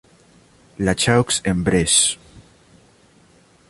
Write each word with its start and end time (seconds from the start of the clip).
La 0.79 0.97
Chaux-en-Bresse 0.97 2.17